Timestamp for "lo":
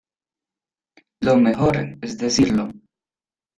1.19-1.37